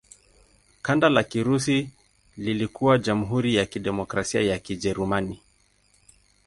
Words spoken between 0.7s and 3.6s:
Kanda la Kirusi lilikuwa Jamhuri